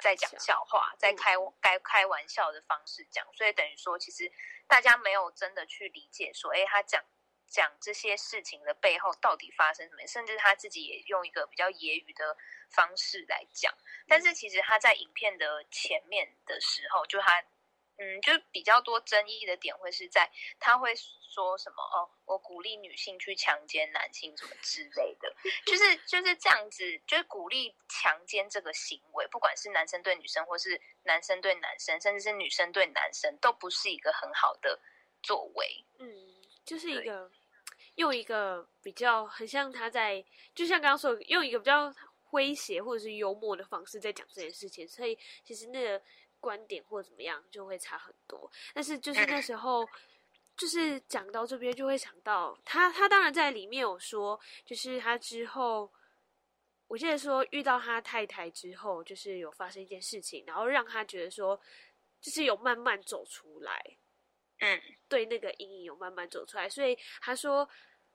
[0.00, 4.30] 在讲笑话，在开该开玩笑的方式讲，所以等于说其实
[4.66, 7.02] 大家没有真的去理解说，哎，他讲。
[7.50, 12.36] 讲这些事情的背后到底发生什么，甚至他自己也用一个比较揶揄的
[12.70, 13.74] 方式来讲。
[14.06, 17.44] 但是其实他在影片的前面的时候，就他，
[17.98, 20.30] 嗯，就比较多争议的点会是在
[20.60, 25.34] 他会说什么哦，我鼓励女性去强奸男性什么之类的，
[25.66, 34.80] 就是就是这样子，就是鼓励强奸这个行为，不管是男生对女生，或是男生对男生，甚至是女生对男生，都不是一个很好的
[35.22, 35.84] 作为。
[35.98, 36.08] 嗯，
[36.64, 37.30] 就是一个。
[38.00, 40.24] 用一个比较很像他在，
[40.54, 41.92] 就像刚刚说，用一个比较
[42.30, 46.02] 诙谐或者是幽默的方式在讲这件事情，所以其实那个
[46.40, 48.50] 观点或怎么样就会差很多。
[48.72, 49.86] 但是就是那时候，
[50.56, 55.90] 就是讲到这边就会想到他，他当然在里面有说，就是他之后。
[56.90, 61.54] 我记得说遇到他太太之后，就是有发生一件事情，然后让他觉得说，
[62.20, 63.80] 就是有慢慢走出来，
[64.60, 66.68] 嗯，对那个阴影有慢慢走出来。
[66.68, 67.68] 所以他说，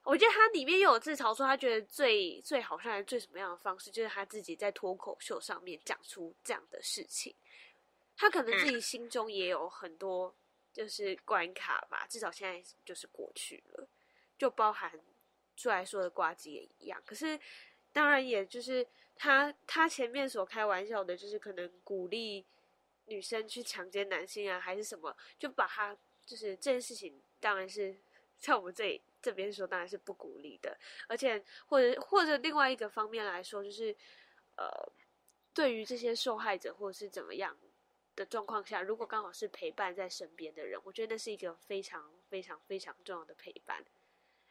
[0.04, 7.36] 我觉得他里面又有自嘲说，他觉得最最好笑的最什么样的方式，就是他自己在脱口秀上面讲出这样的事情。
[8.18, 10.36] 他可能自己心中也有很多
[10.74, 13.88] 就是关卡吧，至少现在就是过去了，
[14.38, 14.92] 就包含
[15.56, 17.00] 出来说的呱吉也一样。
[17.06, 17.40] 可是。
[17.96, 18.86] 当然，也就是
[19.16, 22.46] 他他前面所开玩笑的，就是可能鼓励
[23.06, 25.96] 女生去强奸男性啊，还是什么，就把他
[26.26, 27.96] 就是这件事情，当然是
[28.40, 30.78] 在我们这里这边说，当然是不鼓励的。
[31.08, 33.96] 而且，或者或者另外一个方面来说，就是
[34.58, 34.68] 呃，
[35.54, 37.58] 对于这些受害者或者是怎么样
[38.16, 43.84] 的状况下，如果刚好是陪伴在身边的人，我觉得那是一个非常非常非常重要的陪伴。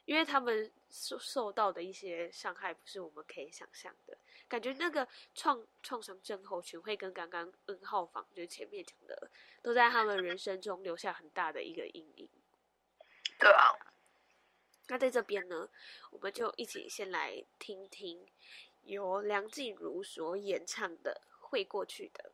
[0.04, 4.16] 因为他们受受到的一些伤害，不是我们可以想象的。
[4.46, 9.30] 感觉那个创创伤症候群会跟刚刚 N 号房就是前面讲的，
[9.62, 12.28] 都在他们人生中留下很大的一个阴影。
[13.38, 13.72] 对啊。
[14.88, 15.70] 那在这边呢，
[16.10, 18.26] 我们就一起先来听听
[18.82, 22.30] 由梁静茹所演唱的《会过去的》。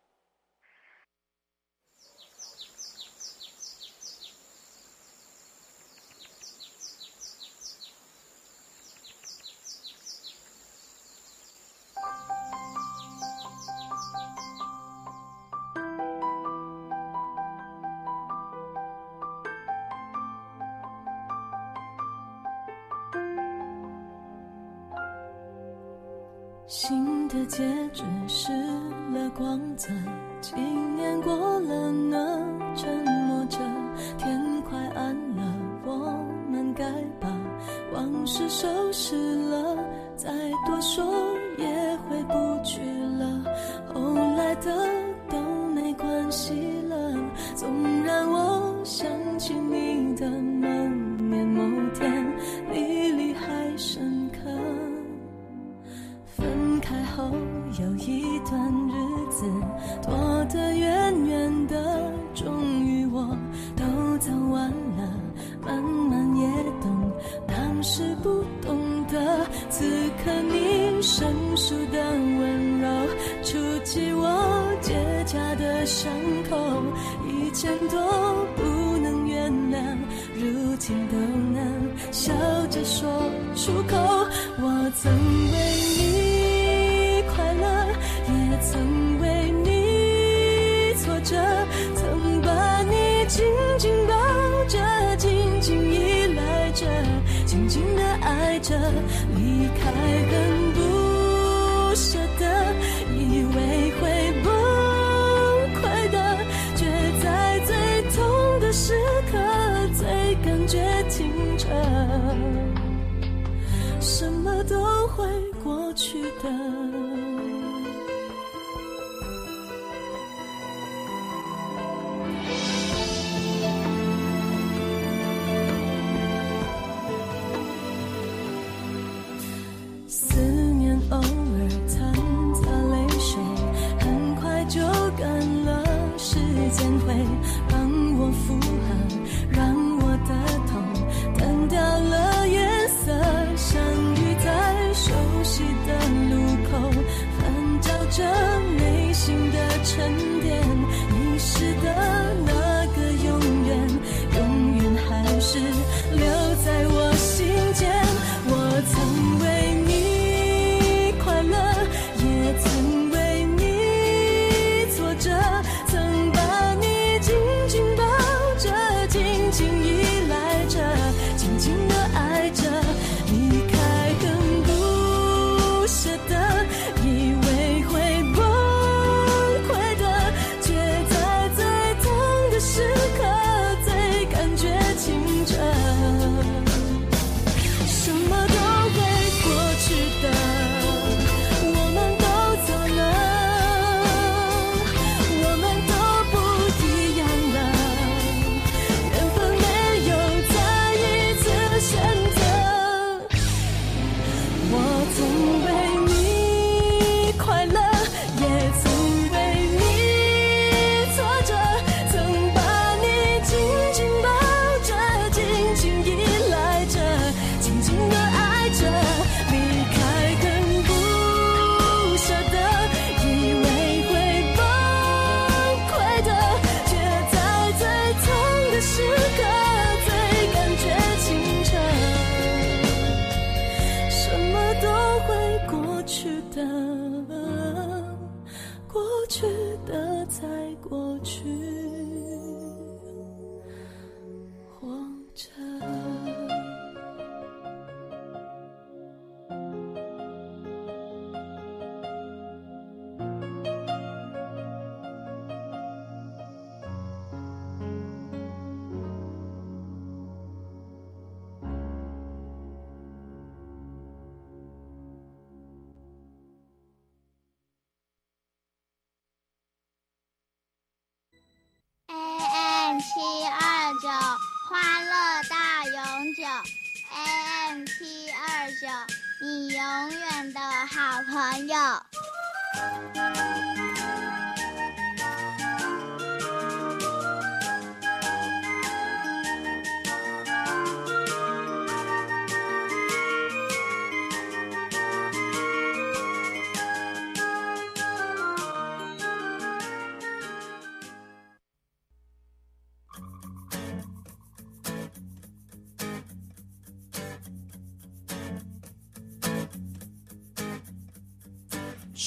[281.40, 281.99] 朋友。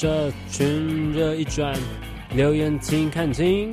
[0.03, 1.73] 社群热一转，
[2.35, 3.71] 留言请看清。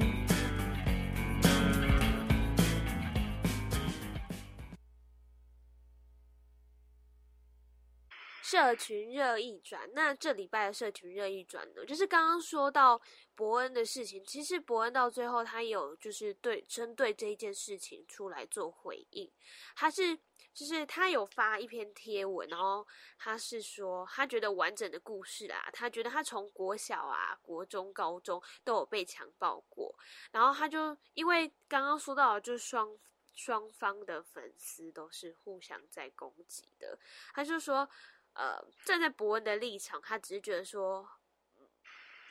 [8.45, 13.03] 社群热议转，那这礼拜的社群热议转呢，就是刚刚说到
[13.35, 14.25] 博恩的事情。
[14.25, 19.29] 其实博恩到最后，他有就是对针对这一件事情出来做回应，
[19.75, 20.17] 他是。
[20.61, 22.87] 就是他有发一篇贴文，然后
[23.17, 29.99] 他是说，他觉得完整的故事啊，他觉得他从国小啊、国中、高中都有被强暴过，
[30.33, 32.95] 然后他就因为刚刚说到，就是双
[33.33, 36.99] 双方的粉丝都是互相在攻击的，
[37.33, 37.89] 他就说，
[38.35, 41.09] 呃，站在博恩的立场，他只是觉得说，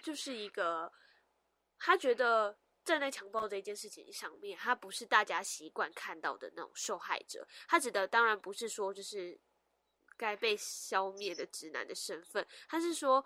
[0.03, 0.93] 就是一个，
[1.79, 2.59] 他觉得。
[2.89, 7.47] 站在强暴这件事情上面，他不是大家习惯看到的那种受害者。
[7.67, 9.39] 他指的当然不是说就是
[10.17, 13.23] 该被消灭的直男的身份，他是说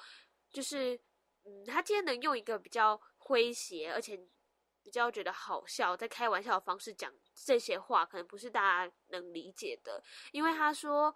[0.52, 1.00] 就是
[1.46, 4.20] 嗯，他今天能用一个比较诙谐，而且
[4.84, 10.04] 比较觉得好笑，在开玩笑的方式讲这些话，可能不是大家能理解的，
[10.34, 11.16] 因为他说。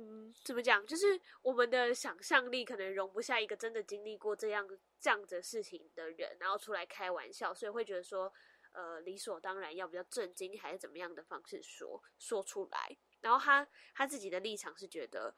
[0.00, 0.86] 嗯，怎么讲？
[0.86, 4.64] 就是我们的想象力可能容不下一个真的经历过这样
[5.00, 8.32] 这样子事情的人，然后出来开玩笑，所以会觉得说，
[8.72, 12.96] 呃，理所当然要比较震惊，还是怎么样的方式说说出来。
[13.20, 15.34] 然后他他自己的立场是觉得，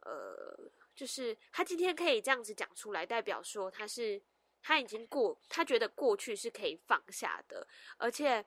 [0.00, 4.22] 呃，就是他今天可以这样子讲出来，代表说他是
[4.62, 7.66] 他已经过，他觉得过去是可以放下的，
[7.98, 8.44] 而且，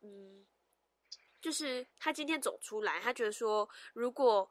[0.00, 0.46] 嗯，
[1.40, 4.50] 就是他今天走出来，他觉得说如果。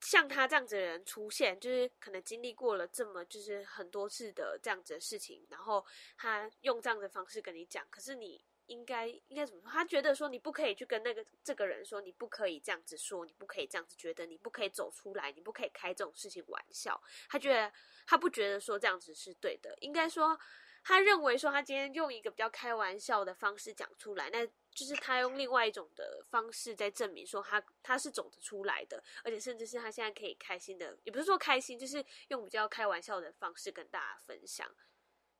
[0.00, 5.84] 像他这样子的人出现，就是可能经历过了这么就是很多次的这样子的事情，然后
[6.16, 9.70] 他用这样的方式跟你讲，可是你应该应该怎么说？
[9.70, 17.00] 他觉得说你不可以去跟那个这个人说，你不可以这样子说，你不可以这样子觉得，你不可以走出来，你不可以开这种事情玩笑。
[17.28, 17.72] 他觉得
[18.06, 20.38] 他不觉得说这样子是对的，应该说
[20.82, 24.48] 他认为说他今天用一个比较开玩笑的方式讲出来，那。
[24.72, 34.72] 就是他用另外一种的方式在证明说他他是走得出来的，而且甚至是他现在可以开心的，也不是说开心，就是用比较开玩笑的方式跟大家分享，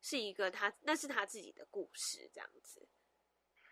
[0.01, 2.87] 是一个他那是他自己的故事这样子。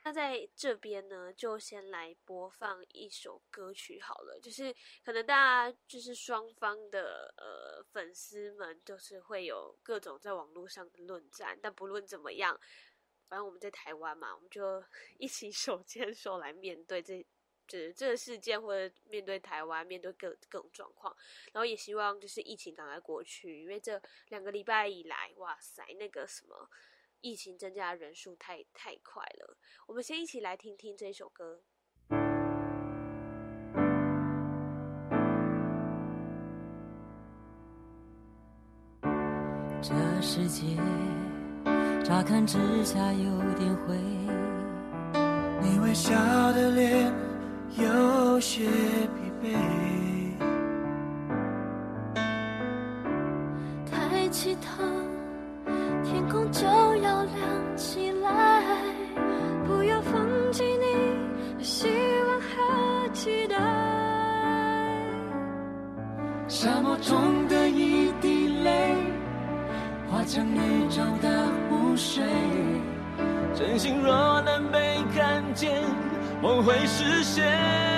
[0.05, 12.57] 那在这边呢，就先来播放一首歌曲好了，就是可能大家就是双方的呃粉丝们就是会有各种在网络上的论战，但不论怎么样。
[13.30, 14.84] 反正我们在台湾嘛，我们就
[15.19, 17.23] 一起手牵手来面对这，
[17.67, 21.15] 就是这个事件，或者面对台湾，面对各各种状况。
[21.53, 26.67] 然后也希望就是疫情赶快过去，因为这两个礼拜以来，哇塞，那个什么
[27.21, 29.55] 疫情增加的人数太太快了。
[29.86, 31.61] 我们先一起来听听这首歌。
[39.82, 41.18] 这世界。
[42.10, 43.95] 乍看之下有点灰，
[45.62, 46.12] 你微笑
[46.53, 47.14] 的脸
[47.78, 49.53] 有些疲惫。
[53.86, 54.84] 抬起头，
[56.03, 58.64] 天空就要亮起来，
[59.68, 60.20] 不要放
[60.51, 61.88] 弃你的希
[62.28, 63.55] 望和期待。
[66.47, 68.95] 沙漠中的一滴泪，
[70.10, 70.57] 化成宇
[76.41, 77.89] 梦会实现。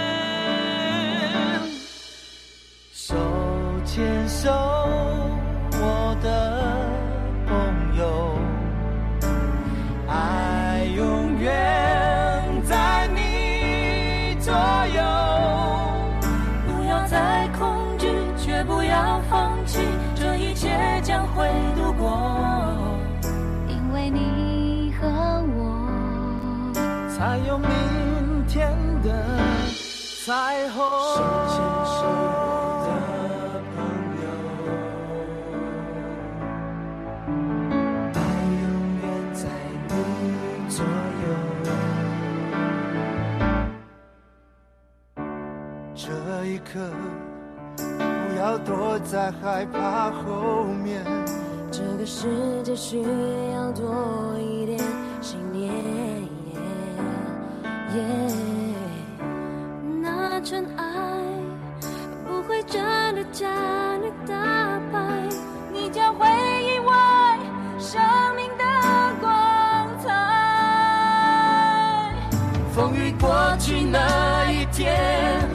[73.63, 75.47] 去那一天，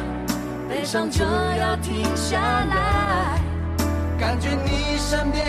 [0.69, 3.41] 悲伤就要停下来，
[4.17, 5.45] 感觉你身边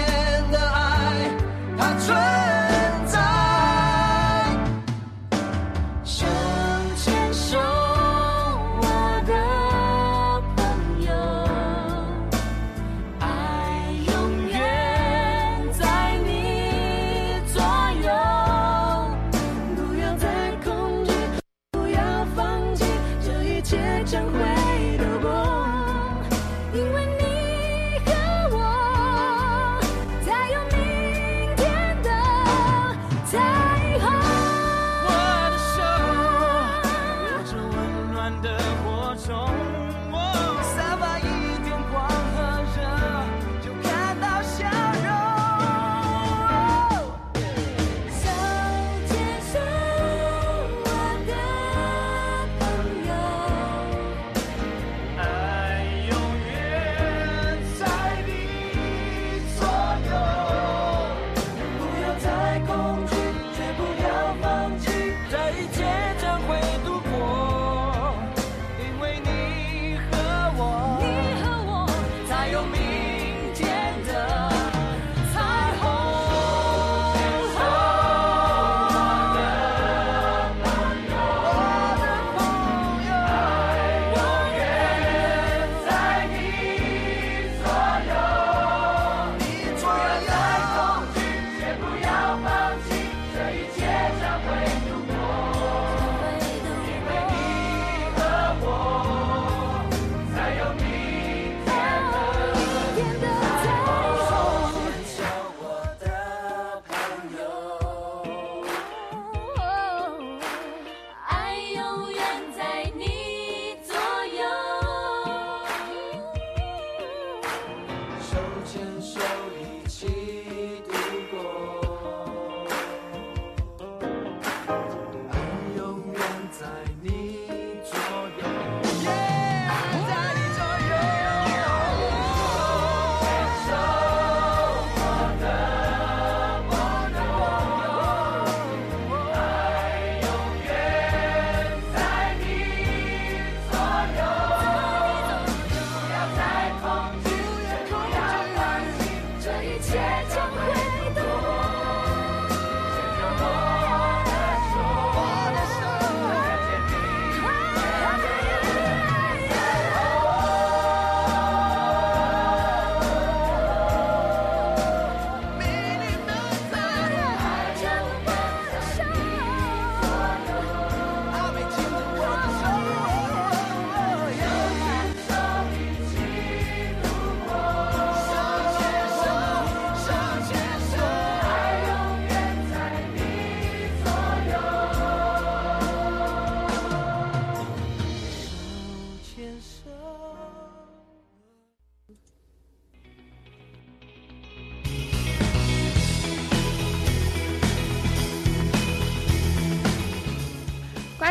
[0.52, 1.30] 的爱，
[1.78, 2.67] 它吹。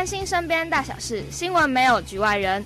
[0.07, 2.63] 新身边大小事新闻没有局外人。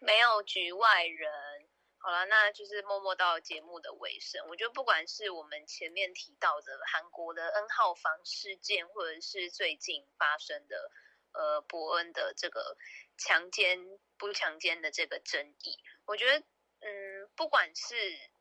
[0.00, 1.30] 没有局外人。
[1.98, 4.44] 好了那就是默默到节目的尾声。
[4.48, 10.90] 我觉得不管是我们前面提到的韩国的 n 号房事件或者是最近发生的
[11.34, 12.76] 呃伯恩的这个
[13.16, 13.78] 强奸
[14.18, 16.44] 不强奸的这个争议我觉得
[16.86, 17.96] 嗯，不管是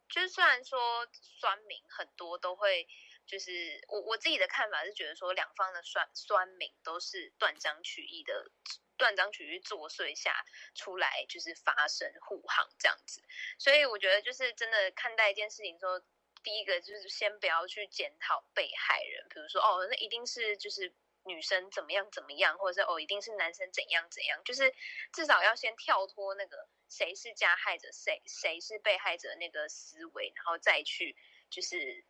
[0.10, 2.88] 就是虽然说酸民很多都会，
[3.26, 8.52] 就是我我自己的看法是觉得说两方的酸酸民都是断章取义的。
[8.98, 13.22] 断章取义作祟下出来，就是发声护航这样子，
[13.60, 16.02] 所以我觉得就是真的看待一件事情说，
[16.42, 20.94] 第一个就是先不要去检讨被害人，比如说哦，那一定是就是
[21.26, 24.74] 女生怎么样怎么样，或者是哦，一定是男生怎样怎样，就是
[25.12, 31.16] 至少要先跳脱那个谁是加害者，谁谁是被害者那个思维，然后再去
[31.50, 32.06] 就是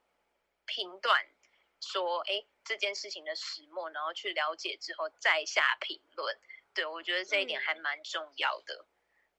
[0.65, 1.25] 评断
[1.79, 6.37] 说，哎，这件事情的始末，然后去了解之后再下评论。
[6.73, 8.85] 对，我觉得这一点还蛮重要的。
[8.85, 8.87] 嗯、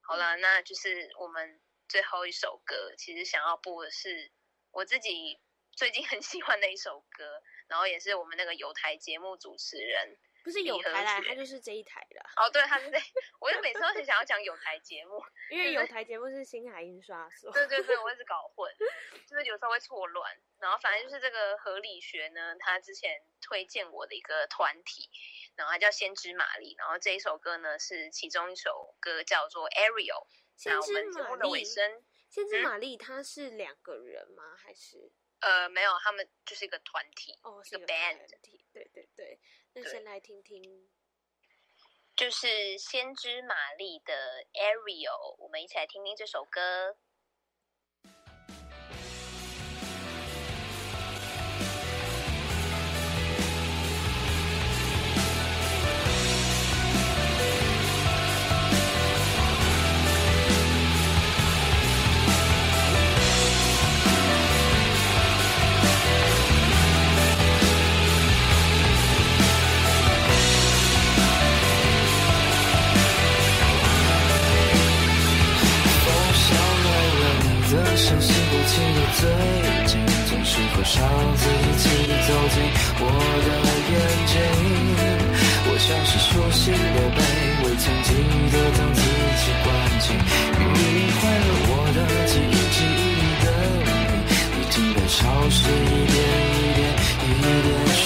[0.03, 4.33] 好了，那就是我们最后一首歌，其实想要播的是
[4.71, 5.39] 我自己
[5.73, 10.17] 最近很喜欢的一首歌，然后也是我们那个有台节目主持人，
[10.47, 12.21] 不是有台啦，他就是这一台的。
[12.37, 12.97] 哦，对，他是这，
[13.41, 15.21] 我就每次都很想要讲有台节目，
[15.51, 17.51] 因为有台节目是星海印刷所。
[17.51, 18.73] 对对对，我一直搞混，
[19.27, 20.33] 就是有时候会错乱。
[20.61, 25.11] 然后反正就是这个合理学呢，他之前推荐我的一个团体。
[25.57, 30.27] 然后它叫先知玛丽，然后这一首歌呢是其中一首歌叫做 Ariel。
[30.55, 30.93] 先知
[31.23, 34.55] 玛丽，先知玛丽，他是两个人吗？
[34.55, 35.11] 还是？
[35.41, 38.19] 呃，没有，他们就是一个团体，哦，是个 band。
[38.71, 39.41] 对对对，
[39.79, 40.89] 那先来听听，
[42.17, 44.15] 就是先知玛丽的
[44.55, 46.97] Ariel，我们一起来听听这首歌。
[79.17, 79.25] 最
[79.87, 79.97] 近
[80.29, 81.01] 总是会让
[81.37, 81.43] 自
[81.79, 81.85] 己
[82.27, 82.57] 走进
[83.01, 83.03] 我
[83.47, 83.49] 的
[83.91, 83.95] 眼
[84.27, 84.35] 睛，
[85.69, 86.77] 我像是熟悉的
[87.17, 87.19] 背，
[87.63, 88.09] 未曾记
[88.53, 89.01] 得将自
[89.41, 89.67] 己关
[90.01, 90.65] 进，你
[91.17, 93.47] 坏了我的记忆，记忆里的
[93.87, 93.89] 你，
[94.61, 95.19] 已经被潮
[95.49, 96.17] 湿一点
[96.53, 96.79] 一点
[97.25, 97.29] 一
[97.65, 98.05] 点去。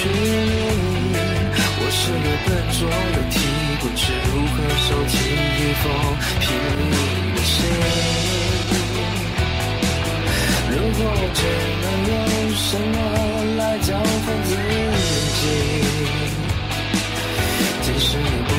[1.76, 3.34] 我是个笨拙的体，
[3.80, 5.84] 不知如何收起一封
[6.38, 6.44] 拼
[6.78, 8.39] 命的信。
[10.72, 11.00] 如果
[11.34, 11.40] 只
[11.82, 12.14] 能用
[12.54, 12.94] 什么
[13.56, 14.04] 来交换
[14.44, 14.50] 自
[15.40, 15.42] 己，
[17.82, 18.50] 即使你不